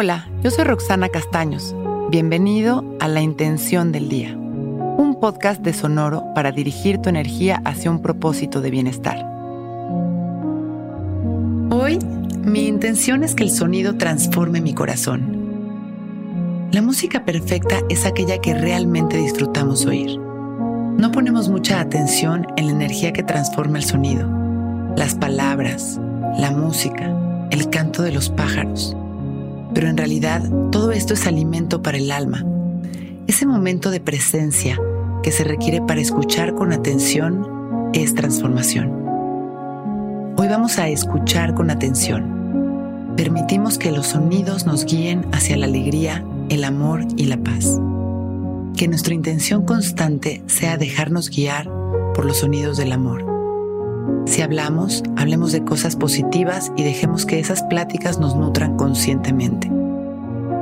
Hola, 0.00 0.28
yo 0.44 0.52
soy 0.52 0.62
Roxana 0.62 1.08
Castaños. 1.08 1.74
Bienvenido 2.08 2.84
a 3.00 3.08
La 3.08 3.20
Intención 3.20 3.90
del 3.90 4.08
Día, 4.08 4.32
un 4.32 5.18
podcast 5.18 5.60
de 5.60 5.72
Sonoro 5.72 6.22
para 6.36 6.52
dirigir 6.52 6.98
tu 6.98 7.08
energía 7.08 7.60
hacia 7.64 7.90
un 7.90 8.00
propósito 8.00 8.60
de 8.60 8.70
bienestar. 8.70 9.26
Hoy, 11.70 11.98
mi 12.44 12.68
intención 12.68 13.24
es 13.24 13.34
que 13.34 13.42
el 13.42 13.50
sonido 13.50 13.96
transforme 13.96 14.60
mi 14.60 14.72
corazón. 14.72 16.68
La 16.70 16.80
música 16.80 17.24
perfecta 17.24 17.80
es 17.88 18.06
aquella 18.06 18.38
que 18.38 18.54
realmente 18.54 19.16
disfrutamos 19.16 19.84
oír. 19.84 20.16
No 20.16 21.10
ponemos 21.10 21.48
mucha 21.48 21.80
atención 21.80 22.46
en 22.56 22.66
la 22.66 22.72
energía 22.72 23.12
que 23.12 23.24
transforma 23.24 23.78
el 23.78 23.84
sonido, 23.84 24.28
las 24.96 25.16
palabras, 25.16 26.00
la 26.38 26.52
música, 26.52 27.12
el 27.50 27.68
canto 27.68 28.04
de 28.04 28.12
los 28.12 28.30
pájaros 28.30 28.96
pero 29.74 29.88
en 29.88 29.96
realidad 29.96 30.42
todo 30.70 30.92
esto 30.92 31.14
es 31.14 31.26
alimento 31.26 31.82
para 31.82 31.98
el 31.98 32.10
alma. 32.10 32.44
Ese 33.26 33.46
momento 33.46 33.90
de 33.90 34.00
presencia 34.00 34.78
que 35.22 35.32
se 35.32 35.44
requiere 35.44 35.82
para 35.82 36.00
escuchar 36.00 36.54
con 36.54 36.72
atención 36.72 37.90
es 37.92 38.14
transformación. 38.14 38.90
Hoy 40.36 40.48
vamos 40.48 40.78
a 40.78 40.88
escuchar 40.88 41.54
con 41.54 41.70
atención. 41.70 43.14
Permitimos 43.16 43.78
que 43.78 43.90
los 43.90 44.06
sonidos 44.06 44.66
nos 44.66 44.84
guíen 44.84 45.26
hacia 45.32 45.56
la 45.56 45.66
alegría, 45.66 46.24
el 46.48 46.64
amor 46.64 47.04
y 47.16 47.24
la 47.24 47.36
paz. 47.36 47.78
Que 48.76 48.88
nuestra 48.88 49.14
intención 49.14 49.64
constante 49.64 50.42
sea 50.46 50.76
dejarnos 50.76 51.28
guiar 51.28 51.68
por 52.14 52.24
los 52.24 52.38
sonidos 52.38 52.76
del 52.76 52.92
amor. 52.92 53.37
Si 54.28 54.42
hablamos, 54.42 55.02
hablemos 55.16 55.52
de 55.52 55.64
cosas 55.64 55.96
positivas 55.96 56.70
y 56.76 56.82
dejemos 56.82 57.24
que 57.24 57.40
esas 57.40 57.62
pláticas 57.62 58.18
nos 58.18 58.36
nutran 58.36 58.76
conscientemente. 58.76 59.72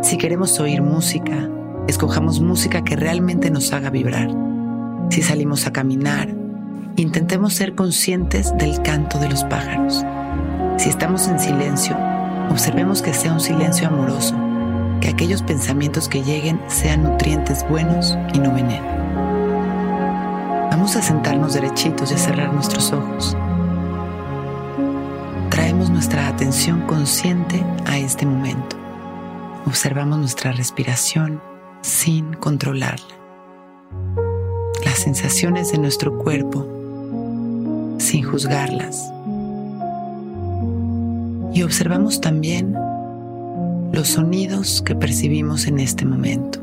Si 0.03 0.19
queremos 0.19 0.61
oír 0.61 0.83
música, 0.83 1.51
escojamos 1.89 2.41
música 2.41 2.85
que 2.85 2.95
realmente 2.95 3.51
nos 3.51 3.73
haga 3.73 3.91
vibrar. 3.91 4.31
Si 5.11 5.21
salimos 5.21 5.67
a 5.67 5.73
caminar, 5.73 6.29
intentemos 6.95 7.55
ser 7.55 7.75
conscientes 7.75 8.57
del 8.57 8.81
canto 8.83 9.19
de 9.19 9.31
los 9.31 9.43
pájaros. 9.43 10.05
Si 10.77 10.89
estamos 10.89 11.27
en 11.27 11.41
silencio, 11.41 11.97
observemos 12.49 13.03
que 13.03 13.15
sea 13.15 13.33
un 13.33 13.41
silencio 13.41 13.89
amoroso, 13.89 14.37
que 15.01 15.09
aquellos 15.09 15.43
pensamientos 15.43 16.09
que 16.09 16.23
lleguen 16.23 16.61
sean 16.69 17.03
nutrientes 17.03 17.69
buenos 17.69 18.17
y 18.33 18.39
no 18.39 18.55
veneno. 18.55 18.87
Vamos 20.71 20.95
a 20.95 21.03
sentarnos 21.03 21.55
derechitos 21.55 22.13
y 22.13 22.15
a 22.15 22.19
cerrar 22.19 22.55
nuestros 22.55 22.93
ojos. 22.93 23.37
Traemos 25.51 25.91
nuestra 25.91 26.29
atención 26.29 26.83
consciente 26.87 27.63
a 27.87 27.99
este 27.99 28.27
momento. 28.27 28.77
Observamos 29.67 30.19
nuestra 30.19 30.53
respiración 30.53 31.41
sin 31.83 32.35
controlarla. 32.35 33.15
Las 34.85 34.99
sensaciones 34.99 35.73
de 35.73 35.79
nuestro 35.79 36.19
cuerpo 36.19 36.67
sin 37.99 38.25
juzgarlas. 38.25 39.13
Y 41.55 41.63
observamos 41.63 42.21
también 42.21 42.75
los 43.93 44.09
sonidos 44.09 44.83
que 44.83 44.95
percibimos 44.95 45.67
en 45.67 45.81
este 45.81 46.05
momento. 46.05 46.61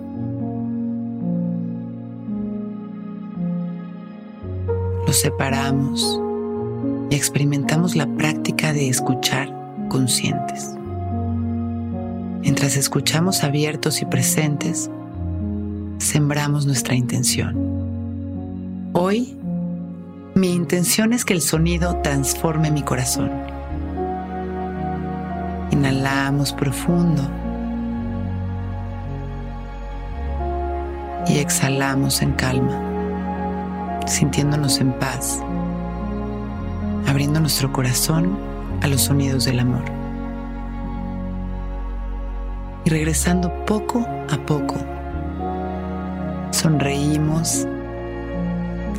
Los 5.07 5.19
separamos 5.19 6.22
y 7.13 7.15
experimentamos 7.15 7.95
la 7.95 8.07
práctica 8.07 8.73
de 8.73 8.89
escuchar 8.89 9.47
conscientes. 9.87 10.73
Mientras 12.41 12.75
escuchamos 12.75 13.43
abiertos 13.43 14.01
y 14.01 14.05
presentes, 14.05 14.89
sembramos 15.99 16.65
nuestra 16.65 16.95
intención. 16.95 18.89
Hoy, 18.93 19.37
mi 20.33 20.53
intención 20.55 21.13
es 21.13 21.23
que 21.23 21.33
el 21.33 21.43
sonido 21.43 22.01
transforme 22.01 22.71
mi 22.71 22.81
corazón. 22.81 23.29
Inhalamos 25.69 26.51
profundo 26.51 27.21
y 31.27 31.37
exhalamos 31.37 32.23
en 32.23 32.31
calma, 32.31 34.01
sintiéndonos 34.07 34.79
en 34.79 34.93
paz, 34.93 35.43
abriendo 37.07 37.39
nuestro 37.39 37.71
corazón 37.71 38.37
a 38.81 38.87
los 38.87 39.01
sonidos 39.01 39.45
del 39.45 39.59
amor 39.59 39.83
y 42.85 42.89
regresando 42.89 43.51
poco 43.65 44.05
a 44.29 44.37
poco. 44.45 44.75
Sonreímos 46.51 47.65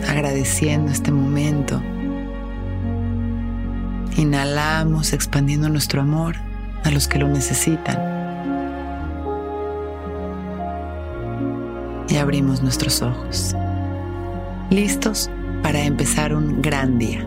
agradeciendo 0.09 0.91
este 0.91 1.11
momento. 1.11 1.81
Inhalamos 4.17 5.13
expandiendo 5.13 5.69
nuestro 5.69 6.01
amor 6.01 6.37
a 6.85 6.91
los 6.91 7.09
que 7.09 7.19
lo 7.19 7.29
necesitan. 7.29 8.13
Y 12.09 12.17
abrimos 12.17 12.63
nuestros 12.63 13.03
ojos. 13.03 13.57
Listos 14.71 15.31
para 15.63 15.81
empezar 15.83 16.35
un 16.35 16.63
gran 16.63 16.99
día. 16.99 17.27